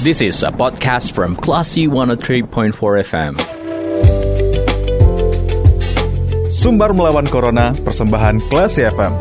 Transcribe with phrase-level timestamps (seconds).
[0.00, 2.72] This is a podcast from Classy 103.4
[3.04, 3.36] FM.
[6.48, 9.12] Sumbar melawan Corona, persembahan Classy FM.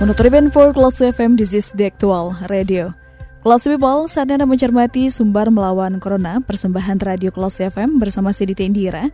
[0.00, 2.96] Menutup for Classy FM, this is the actual radio.
[3.44, 9.12] Classy People, saatnya Anda mencermati Sumbar melawan Corona, persembahan radio Classy FM bersama Siditi Indira.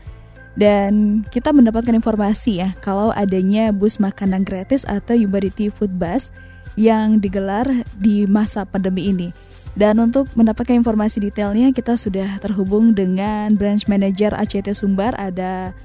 [0.57, 6.32] Dan kita mendapatkan informasi ya, kalau adanya bus makanan gratis atau Humanity Food Bus
[6.80, 7.68] yang digelar
[8.00, 9.29] di masa pandemi ini.
[9.77, 15.77] Dan untuk mendapatkan informasi detailnya, kita sudah terhubung dengan Branch Manager ACT Sumbar, ada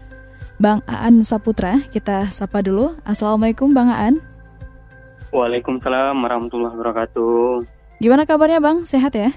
[0.55, 1.83] Bang Aan Saputra.
[1.91, 2.95] Kita sapa dulu.
[3.03, 4.23] Assalamualaikum Bang Aan.
[5.35, 7.67] Waalaikumsalam warahmatullahi wabarakatuh.
[7.99, 8.87] Gimana kabarnya Bang?
[8.87, 9.35] Sehat ya?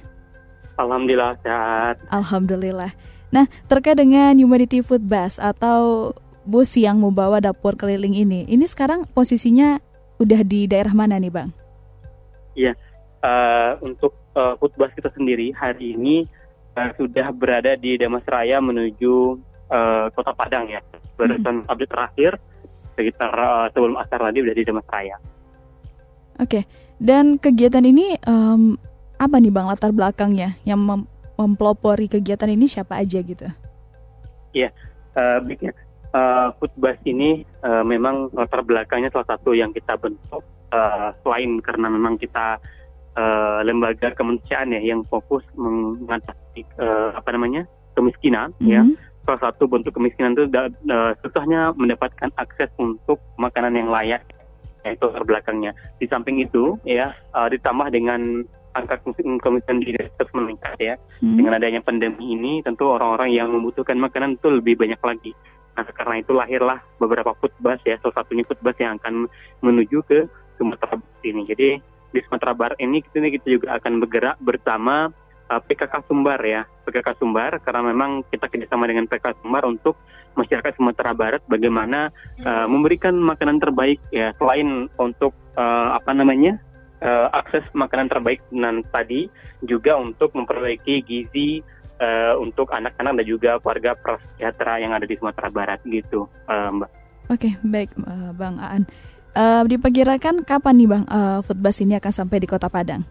[0.79, 1.99] Alhamdulillah sehat.
[2.15, 2.95] Alhamdulillah.
[3.33, 6.13] Nah, terkait dengan Humanity Food Bus atau
[6.45, 9.81] bus yang membawa dapur keliling ini, ini sekarang posisinya
[10.21, 11.51] udah di daerah mana nih Bang?
[12.55, 12.77] Iya,
[13.25, 16.23] uh, untuk uh, food bus kita sendiri hari ini
[16.79, 19.41] uh, sudah berada di Damas Raya menuju
[19.73, 20.79] uh, Kota Padang ya.
[21.19, 21.71] Berdasarkan hmm.
[21.71, 22.33] update terakhir,
[22.95, 25.17] sekitar uh, sebelum asar tadi udah di Damas Raya.
[26.43, 26.67] Oke,
[26.99, 28.75] dan kegiatan ini um,
[29.15, 33.47] apa nih bang latar belakangnya yang mem mempelopori kegiatan ini siapa aja gitu?
[34.55, 34.71] Iya,
[35.19, 35.39] uh,
[36.15, 41.91] uh, foodbus ini uh, memang latar belakangnya salah satu yang kita bentuk uh, selain karena
[41.91, 42.63] memang kita
[43.19, 47.67] uh, lembaga kemanusiaan ya yang fokus mengatasi uh, apa namanya
[47.99, 48.71] kemiskinan mm -hmm.
[48.71, 48.83] ya
[49.25, 54.21] salah satu bentuk kemiskinan itu uh, susahnya mendapatkan akses untuk makanan yang layak
[54.85, 55.73] itu terbelakangnya.
[55.97, 58.45] Di samping itu ya uh, ditambah dengan
[58.75, 60.95] angka kemiskinan di terus meningkat ya.
[61.23, 61.39] Hmm.
[61.39, 65.33] Dengan adanya pandemi ini tentu orang-orang yang membutuhkan makanan itu lebih banyak lagi.
[65.75, 69.27] Nah karena itu lahirlah beberapa food bus ya, salah satunya food bus yang akan
[69.63, 70.27] menuju ke
[70.59, 71.43] Sumatera Barat ini.
[71.47, 71.69] Jadi
[72.15, 75.11] di Sumatera Barat ini kita, kita juga akan bergerak bersama
[75.51, 79.99] uh, PKK Sumbar ya, PKK Sumbar karena memang kita kerjasama dengan PKK Sumbar untuk
[80.35, 82.11] masyarakat Sumatera Barat bagaimana
[82.43, 86.59] uh, memberikan makanan terbaik ya selain untuk uh, apa namanya
[87.05, 89.29] uh, akses makanan terbaik dan tadi
[89.63, 91.61] juga untuk memperbaiki gizi
[92.01, 96.91] uh, untuk anak-anak dan juga warga prasejahtera yang ada di Sumatera Barat gitu uh, Mbak.
[97.31, 98.89] Oke baik uh, Bang Aan.
[99.35, 103.03] Uh, diperkirakan kapan nih Bang uh, Foodbus ini akan sampai di Kota Padang?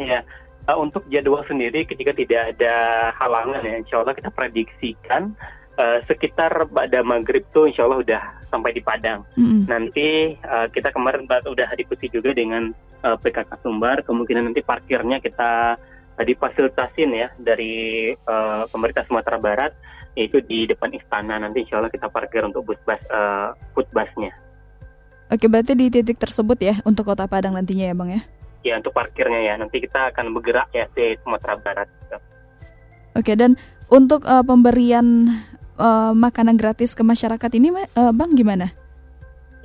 [0.00, 0.24] Iya,
[0.64, 2.74] uh, untuk jadwal sendiri ketika tidak ada
[3.20, 5.36] halangan ya, insya Allah kita prediksikan
[5.76, 9.28] uh, sekitar pada maghrib tuh insya Allah udah sampai di Padang.
[9.36, 9.60] Mm-hmm.
[9.68, 10.08] Nanti
[10.40, 12.72] uh, kita kemarin udah diskusi juga dengan
[13.02, 15.76] uh, eh, PKK Sumbar, kemungkinan nanti parkirnya kita
[16.16, 19.72] uh, difasilitasin ya dari uh, pemerintah Sumatera Barat,
[20.14, 21.36] yaitu di depan istana.
[21.42, 24.32] Nanti insya Allah kita parkir untuk bus bus uh, food busnya.
[25.32, 28.22] Oke, berarti di titik tersebut ya untuk Kota Padang nantinya ya, Bang ya?
[28.62, 29.54] Ya, untuk parkirnya ya.
[29.56, 31.88] Nanti kita akan bergerak ya di Sumatera Barat.
[33.12, 33.56] Oke, dan
[33.88, 35.28] untuk uh, pemberian
[35.80, 38.72] uh, makanan gratis ke masyarakat ini, uh, Bang gimana?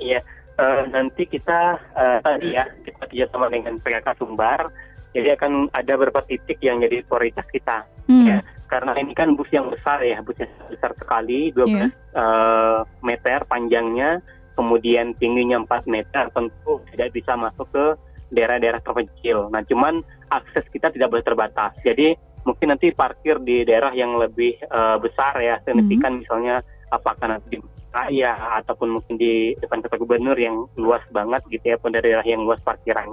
[0.00, 0.24] Iya,
[0.58, 4.68] uh, nanti kita uh, tadi ya kita kerjasama dengan PKK Sumbar,
[5.14, 8.26] jadi akan ada beberapa titik yang jadi prioritas kita, hmm.
[8.26, 8.38] ya.
[8.68, 11.90] Karena ini kan bus yang besar ya, bus yang besar sekali, 12 yeah.
[12.12, 14.20] Uh, meter panjangnya,
[14.52, 17.86] kemudian tingginya 4 meter, tentu tidak bisa masuk ke
[18.28, 19.48] daerah-daerah terpencil.
[19.48, 21.72] Nah, cuman akses kita tidak boleh terbatas.
[21.80, 22.12] Jadi
[22.44, 26.22] mungkin nanti parkir di daerah yang lebih uh, besar ya signifikan mm-hmm.
[26.24, 26.56] misalnya
[26.88, 27.58] apakah nanti di
[27.92, 32.44] raya ataupun mungkin di depan kota gubernur yang luas banget gitu ya pun daerah yang
[32.44, 33.12] luas parkiran.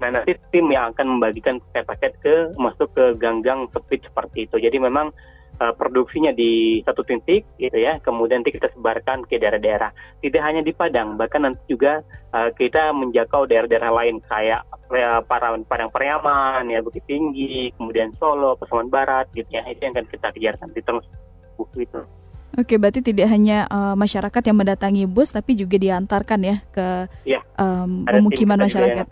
[0.00, 4.56] Nah nanti tim yang akan membagikan paket-paket ke masuk ke gang-gang sepi seperti itu.
[4.58, 5.14] Jadi memang
[5.62, 9.94] uh, produksinya di satu titik gitu ya, kemudian nanti kita sebarkan ke daerah-daerah.
[10.18, 12.02] Tidak hanya di Padang, bahkan nanti juga
[12.34, 18.90] uh, kita menjangkau daerah-daerah lain kayak uh, Padang Pariaman, ya Bukit Tinggi, kemudian Solo, Pesawan
[18.90, 19.62] Barat gitu ya.
[19.68, 21.06] Itu yang akan kita kejarkan di terus
[21.54, 22.02] buku itu.
[22.54, 26.86] Oke, berarti tidak hanya uh, masyarakat yang mendatangi bus, tapi juga diantarkan ya ke
[27.26, 29.10] ya, um, pemukiman masyarakat.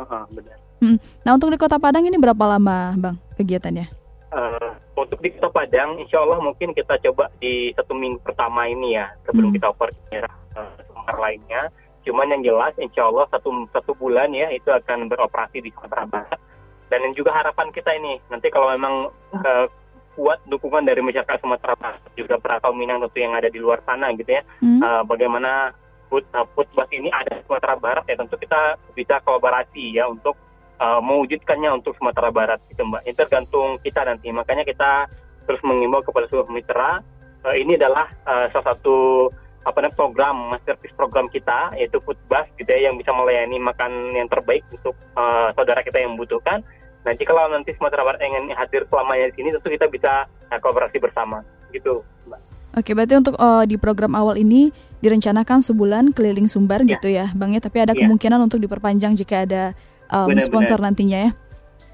[0.00, 0.56] Uh, benar.
[0.80, 0.96] Hmm.
[1.22, 3.86] Nah, untuk di Kota Padang ini berapa lama, Bang, kegiatannya?
[4.32, 8.96] Uh, untuk di Kota Padang, insya Allah mungkin kita coba di satu minggu pertama ini
[8.96, 9.56] ya, sebelum hmm.
[9.60, 11.68] kita over daerah uh, lainnya.
[12.08, 16.40] Cuman yang jelas, insya Allah satu satu bulan ya itu akan beroperasi di Sumatera Barat.
[16.88, 19.66] Dan yang juga harapan kita ini, nanti kalau memang uh,
[20.12, 24.12] kuat dukungan dari masyarakat Sumatera Barat, juga Perakau Minang tentu yang ada di luar sana
[24.12, 24.80] gitu ya, hmm.
[24.80, 25.72] uh, bagaimana
[26.12, 30.36] food, uh, bus ini ada di Sumatera Barat ya tentu kita bisa kolaborasi ya untuk
[30.76, 33.08] uh, mewujudkannya untuk Sumatera Barat itu mbak.
[33.08, 34.28] Ini tergantung kita nanti.
[34.28, 35.08] Makanya kita
[35.48, 37.00] terus mengimbau kepada seluruh mitra
[37.46, 39.28] uh, ini adalah uh, salah satu
[39.62, 44.10] apa namanya program masterpiece program kita yaitu food bus gitu ya yang bisa melayani makan
[44.10, 46.66] yang terbaik untuk uh, saudara kita yang membutuhkan.
[47.02, 51.02] Nanti kalau nanti Sumatera Barat ingin hadir selamanya di sini tentu kita bisa uh, kolaborasi
[51.02, 51.42] bersama
[51.74, 52.06] gitu.
[52.30, 52.40] Mbak.
[52.78, 54.70] Oke, berarti untuk uh, di program awal ini
[55.02, 56.96] direncanakan sebulan keliling Sumbar Ya.
[56.96, 57.60] gitu ya, Bang ya.
[57.60, 58.06] Tapi ada Ya.
[58.06, 59.62] kemungkinan untuk diperpanjang jika ada
[60.08, 60.46] um, Benar-benar.
[60.46, 61.30] sponsor nantinya ya.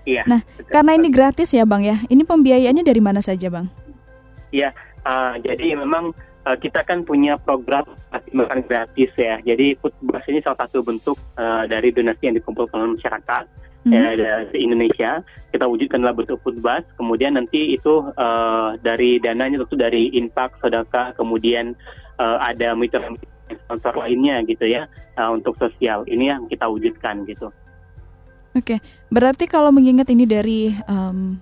[0.09, 0.23] Iya.
[0.29, 0.71] Nah, betul.
[0.73, 1.99] Karena ini gratis ya, Bang ya.
[2.07, 3.67] Ini pembiayaannya dari mana saja, Bang?
[4.49, 4.73] Iya,
[5.05, 6.17] uh, jadi memang
[6.49, 7.85] uh, kita kan punya program
[8.33, 9.37] makan gratis ya.
[9.45, 13.45] Jadi food bus ini salah satu bentuk uh, dari donasi yang dikumpulkan oleh masyarakat
[13.87, 13.95] Hmm.
[14.53, 15.23] Indonesia.
[15.49, 16.85] Kita wujudkan dalam bentuk food bus.
[16.99, 21.73] Kemudian nanti itu uh, dari dananya tentu dari infak, sedekah, kemudian
[22.21, 23.01] uh, ada mitra
[23.65, 24.85] sponsor lainnya gitu ya
[25.17, 26.05] uh, untuk sosial.
[26.05, 27.49] Ini yang kita wujudkan gitu.
[28.57, 31.39] Oke, berarti kalau mengingat ini dari um,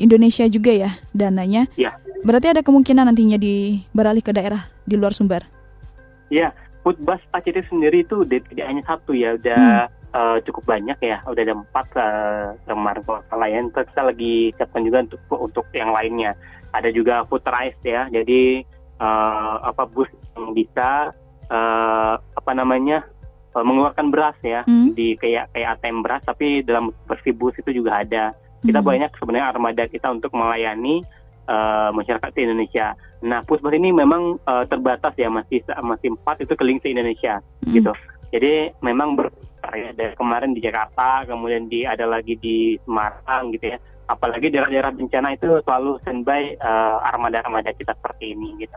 [0.00, 1.68] Indonesia juga ya dananya.
[1.76, 1.94] Ya.
[2.24, 5.44] Berarti ada kemungkinan nantinya di beralih ke daerah di luar Sumbar.
[6.32, 11.18] Ya, food bus ACT sendiri itu tidak hanya satu ya, udah eh, cukup banyak ya,
[11.26, 13.60] udah ada empat eh, kemarin kalau salah ya.
[13.66, 16.32] Terus kita lagi siapkan juga untuk untuk yang lainnya.
[16.70, 18.62] Ada juga food rice ya, jadi
[18.98, 20.06] eh, apa bus
[20.38, 21.10] yang bisa
[21.50, 23.02] eh, apa namanya
[23.54, 24.94] eh, mengeluarkan beras ya, Hmm.
[24.94, 28.34] di kayak kayak ATM beras, tapi dalam versi bus itu juga ada.
[28.64, 28.88] Kita Hmm.
[28.88, 31.02] banyak sebenarnya armada kita untuk melayani
[31.44, 32.96] eh, masyarakat di Indonesia.
[33.20, 37.76] Nah, Pusbas ini memang eh, terbatas ya, masih masih empat itu keliling se Indonesia Hmm.
[37.76, 37.92] gitu.
[38.32, 39.14] Jadi memang
[39.72, 43.78] ya dari kemarin di Jakarta, kemudian di ada lagi di Semarang gitu ya.
[44.04, 48.76] Apalagi daerah-daerah bencana itu selalu standby eh, armada-armada kita seperti ini gitu.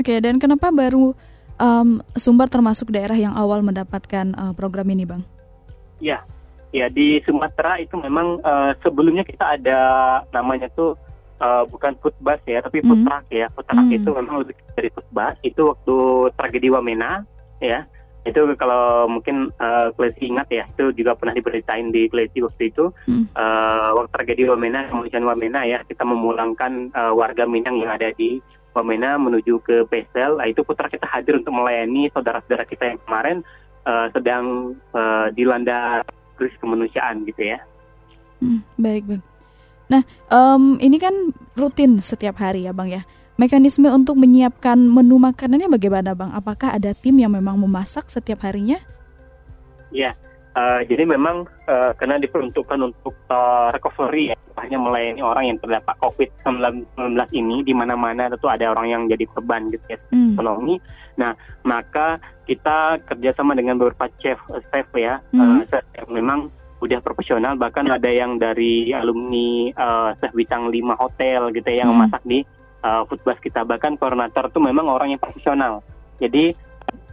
[0.00, 1.12] Oke, dan kenapa baru
[1.60, 5.20] um, Sumbar termasuk daerah yang awal mendapatkan uh, program ini, Bang?
[6.00, 6.24] Ya,
[6.72, 9.80] ya di Sumatera itu memang eh, sebelumnya kita ada
[10.32, 10.96] namanya tuh
[11.36, 13.08] eh, bukan food bus ya, tapi food Hmm.
[13.12, 13.46] truck ya.
[13.52, 13.98] Food truck Hmm.
[14.00, 15.36] itu memang lebih dari food bus.
[15.44, 15.96] Itu waktu
[16.40, 17.20] tragedi Wamena
[17.60, 17.84] ya.
[18.20, 22.92] Itu kalau mungkin uh, Klesi ingat ya, itu juga pernah diberitain di Klesi waktu itu.
[23.08, 23.24] Hmm.
[23.32, 28.42] Eh, waktu tragedi Wamena, kemanusiaan Wamena ya, kita memulangkan eh, warga Minang yang ada di
[28.76, 30.36] Wamena menuju ke Pesel.
[30.36, 33.36] Nah, itu putra kita hadir untuk melayani saudara-saudara kita yang kemarin
[33.88, 36.04] eh, sedang eh, dilanda
[36.36, 37.58] krisis kemanusiaan gitu ya.
[38.40, 39.24] Hmm, baik, baik.
[39.90, 41.12] Nah, em, ini kan
[41.58, 43.02] rutin setiap hari ya, Bang ya.
[43.40, 46.28] Mekanisme untuk menyiapkan menu makanannya bagaimana, Bang?
[46.36, 48.76] Apakah ada tim yang memang memasak setiap harinya?
[49.88, 50.12] Ya,
[50.52, 55.96] eh, jadi memang eh, karena diperuntukkan untuk eh, recovery ya, hanya melayani orang yang terdapat
[56.04, 56.84] COVID-19
[57.32, 60.36] ini di mana-mana tentu ada orang yang jadi korban gitu ya Hmm.
[60.36, 60.76] ekonomi.
[61.16, 61.32] Nah,
[61.64, 64.36] maka kita kerjasama dengan beberapa chef,
[64.68, 65.64] chef ya, Hmm.
[65.64, 66.52] eh, chef yang memang
[66.84, 67.56] udah profesional.
[67.56, 72.04] Bahkan ada yang dari alumni eh, chef bintang 5 hotel gitu ya, yang Hmm.
[72.04, 72.44] masak di
[73.08, 73.64] food bus kita.
[73.64, 75.84] Bahkan koordinator itu memang orang yang profesional.
[76.16, 76.56] Jadi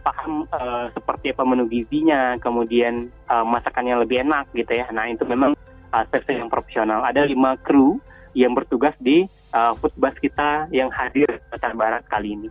[0.00, 4.88] paham eh, seperti apa menu gizinya, kemudian eh, masakannya lebih enak gitu ya.
[4.92, 5.52] Nah itu memang
[5.92, 7.04] uh, chef yang profesional.
[7.04, 8.00] Ada lima kru
[8.36, 9.24] yang bertugas di
[9.56, 12.48] uh, food bus kita yang hadir di Sumatera Barat kali ini.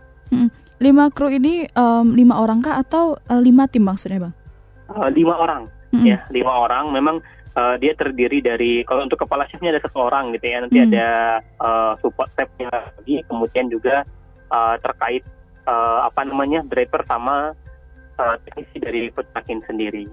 [0.78, 4.34] Lima kru ini em, lima orang kah atau eh, lima tim maksudnya, Bang?
[4.88, 6.06] Uh, lima orang Mm-mm.
[6.06, 6.94] ya, lima orang.
[6.94, 7.18] Memang
[7.58, 10.62] uh, dia terdiri dari kalau untuk kepala chefnya ada satu orang gitu ya.
[10.62, 10.86] Nanti Hmm.
[10.94, 11.08] ada
[11.58, 14.06] uh, support chefnya lagi, kemudian juga
[14.54, 15.26] uh, terkait
[15.66, 17.50] uh, apa namanya driver sama
[18.16, 20.06] uh, teknisi dari food trucking sendiri.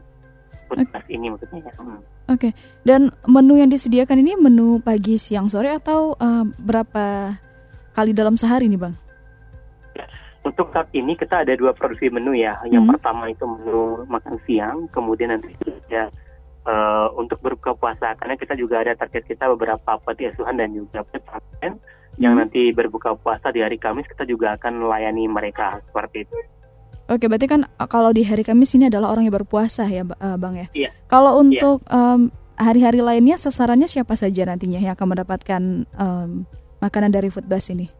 [0.66, 1.62] Food bus ini maksudnya.
[1.78, 2.02] Hmm.
[2.26, 2.50] Oke.
[2.82, 7.38] Dan menu yang disediakan ini menu pagi, siang, sore atau eh, berapa
[7.94, 8.98] kali dalam sehari nih, Bang?
[10.42, 12.58] Untuk saat ini kita ada dua produksi menu ya.
[12.66, 12.92] Yang Hmm.
[12.98, 15.54] pertama itu menu makan siang, kemudian nanti
[15.86, 16.10] ada
[16.66, 21.06] eh, untuk berbuka puasa karena kita juga ada target kita beberapa peti asuhan dan juga
[21.06, 21.78] pesantren
[22.18, 22.48] yang Hmm.
[22.48, 26.38] nanti berbuka puasa di hari Kamis kita juga akan melayani mereka seperti itu.
[27.06, 30.38] Oke, berarti kan eh, kalau di hari Kamis ini adalah orang yang berpuasa ya, eh,
[30.40, 30.68] Bang ya.
[30.74, 30.90] Iya.
[31.06, 36.30] Kalau untuk em, hari-hari lainnya sasarannya siapa saja nantinya yang akan mendapatkan em,
[36.80, 37.92] makanan dari food bus ini?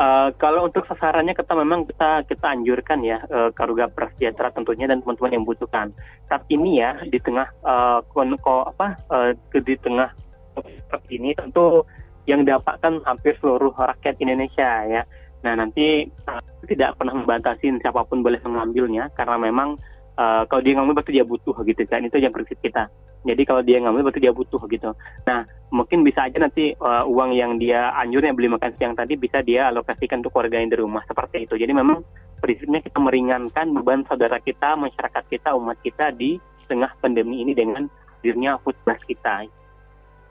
[0.00, 5.04] Eh, kalau untuk sasarannya kita memang kita kita anjurkan ya eh, Karuga Prasejahtera tentunya dan
[5.04, 5.92] teman-teman yang membutuhkan.
[6.24, 10.08] Saat ini ya di tengah eh, kon, ko- apa eh, ke- di tengah
[10.56, 11.84] seperti ini tentu
[12.24, 15.04] yang dapatkan hampir seluruh rakyat Indonesia ya.
[15.44, 19.76] Nah nanti eh, tidak pernah membatasi siapa pun boleh mengambilnya karena memang
[20.16, 22.88] eh, kalau dia ngambil berarti dia butuh gitu kan itu yang prinsip kita.
[23.20, 24.90] Jadi kalau dia ngambil berarti dia butuh gitu.
[25.28, 29.44] Nah mungkin bisa aja nanti uh, uang yang dia anjurnya beli makan siang tadi bisa
[29.44, 31.54] dia alokasikan untuk keluarga yang di rumah seperti itu.
[31.60, 32.00] Jadi memang
[32.40, 37.84] prinsipnya kita meringankan beban saudara kita, masyarakat kita, umat kita di tengah pandemi ini dengan
[38.20, 39.44] hadirnya food bus kita.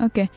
[0.01, 0.29] Oke.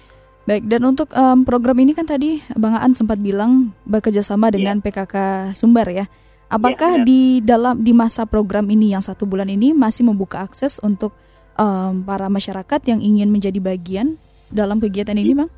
[0.42, 4.85] Baik, dan untuk um, program ini kan tadi Bang Aan sempat bilang bekerjasama dengan yeah.
[4.90, 5.14] PKK
[5.54, 6.11] Sumbar ya.
[6.50, 10.82] Apakah yeah, di dalam di masa program ini yang satu bulan ini masih membuka akses
[10.82, 11.14] untuk
[11.59, 14.16] um, para masyarakat yang ingin menjadi bagian
[14.52, 15.50] dalam kegiatan ini, Bang?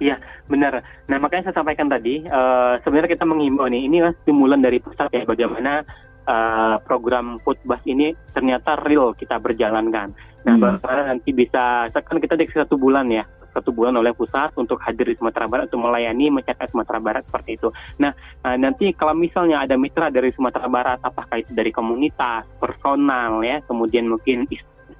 [0.00, 0.16] Iya,
[0.48, 0.80] benar.
[1.12, 5.28] Nah, makanya saya sampaikan tadi, uh, sebenarnya kita mengimbau nih, ini stimulan dari pusat ya,
[5.28, 5.84] bagaimana
[6.24, 10.16] uh, program Foodbus ini ternyata real kita berjalankan.
[10.48, 10.62] Nah, hmm.
[10.64, 15.04] bagaimana nanti bisa, kan kita dikasih satu bulan ya, satu bulan oleh pusat untuk hadir
[15.12, 17.68] di Sumatera Barat untuk melayani masyarakat Sumatera Barat seperti itu.
[18.00, 23.44] Nah, uh, nanti kalau misalnya ada mitra dari Sumatera Barat, apakah itu dari komunitas, personal
[23.44, 24.48] ya, kemudian mungkin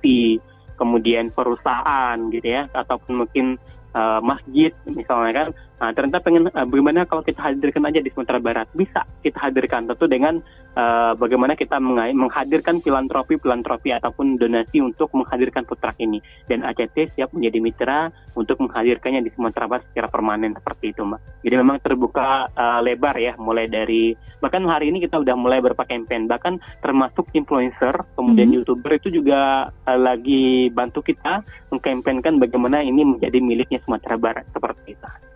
[0.00, 0.40] institusi,
[0.80, 3.60] kemudian perusahaan gitu ya, ataupun mungkin
[3.92, 5.48] uh, masjid misalnya kan
[5.80, 9.88] Nah, ternyata pengen uh, bagaimana kalau kita hadirkan aja di Sumatera Barat bisa kita hadirkan
[9.88, 10.36] tentu dengan
[10.76, 16.20] uh, bagaimana kita menghadirkan filantropi filantropi ataupun donasi untuk menghadirkan putrak ini
[16.52, 17.98] dan ACT siap menjadi mitra
[18.36, 21.20] untuk menghadirkannya di Sumatera Barat secara permanen seperti itu mbak.
[21.48, 24.12] Jadi memang terbuka uh, lebar ya mulai dari
[24.44, 28.64] bahkan hari ini kita udah mulai berpakai bahkan termasuk influencer kemudian mm -hmm.
[28.68, 31.40] youtuber itu juga uh, lagi bantu kita
[31.72, 35.29] mengkampanyekan bagaimana ini menjadi miliknya Sumatera Barat seperti itu.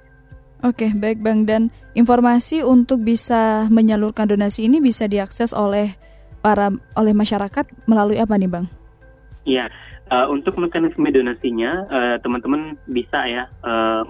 [0.65, 1.45] Oke, baik Bang.
[1.45, 5.93] Dan informasi untuk bisa menyalurkan donasi ini bisa diakses oleh
[6.41, 8.67] para oleh masyarakat melalui apa nih Bang?
[9.45, 9.69] Iya,
[10.09, 13.45] uh, untuk mekanisme donasinya uh, teman-teman bisa ya.
[13.61, 14.09] Uh,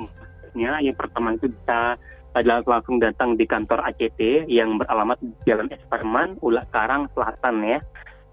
[0.54, 1.99] yang pertama itu bisa
[2.38, 7.82] adalah langsung datang di kantor ACT yang beralamat di Jalan Esperman, Ulak Karang Selatan ya.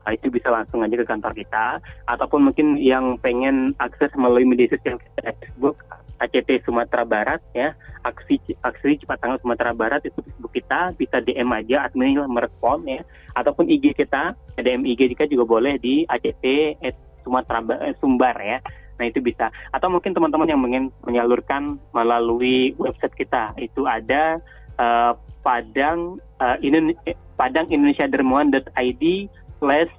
[0.01, 1.77] Nah, itu bisa langsung aja ke kantor kita
[2.09, 5.77] ataupun mungkin yang pengen akses melalui media sosial kita Facebook
[6.21, 7.73] ACT Sumatera Barat ya.
[8.05, 13.01] Aksi aksi cepat tanggap Sumatera Barat itu Facebook kita bisa DM aja admin merespon ya.
[13.33, 16.77] Ataupun IG kita DM IG kita juga boleh di ACT
[17.25, 18.61] Sumatera eh, Sumbar ya.
[19.01, 19.49] Nah itu bisa.
[19.73, 24.37] Atau mungkin teman-teman yang ingin menyalurkan melalui website kita itu ada
[24.77, 26.57] uh, padang uh,
[27.33, 29.03] padang Indonesia Dermawan.id
[29.57, 29.91] slash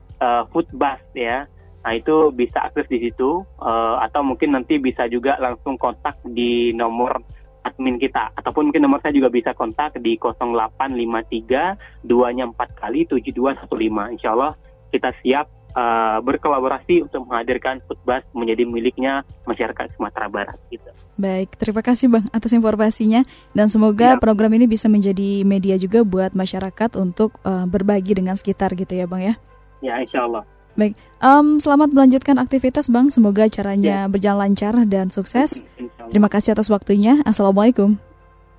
[0.54, 1.50] foodbus ya
[1.82, 6.70] Nah itu bisa akses di situ uh, atau mungkin nanti bisa juga langsung kontak di
[6.70, 7.18] nomor
[7.62, 14.14] admin kita ataupun mungkin nomor saya juga bisa kontak di 0853 duanya 4 kali 7215.
[14.18, 14.52] Insya Allah
[14.90, 20.90] kita siap uh, berkolaborasi untuk menghadirkan Foodbus menjadi miliknya masyarakat Sumatera Barat gitu.
[21.16, 23.24] Baik, terima kasih Bang atas informasinya
[23.56, 24.20] dan semoga ya.
[24.20, 29.06] program ini bisa menjadi media juga buat masyarakat untuk uh, berbagi dengan sekitar gitu ya
[29.08, 29.34] Bang ya.
[29.82, 30.46] Ya, insya Allah.
[30.72, 33.12] Baik, um, selamat melanjutkan aktivitas Bang.
[33.12, 34.10] Semoga acaranya ya.
[34.10, 35.60] berjalan lancar dan sukses.
[36.08, 37.20] Terima kasih atas waktunya.
[37.28, 38.00] Assalamualaikum.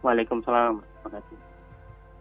[0.06, 0.86] Waalaikumsalam.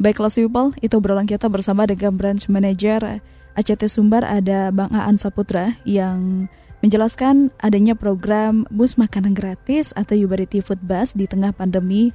[0.03, 3.23] Baik, kelas people, itu berulang kita bersama dengan branch manager
[3.55, 6.49] ACT Sumbar ada Bang Aan Saputra yang
[6.83, 12.11] menjelaskan adanya program bus makanan gratis atau Ubarity Food Bus di tengah pandemi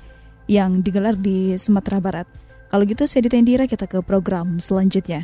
[0.50, 2.28] yang digelar di Sumatera Barat.
[2.68, 5.24] Kalau gitu saya ditendira kita ke program selanjutnya.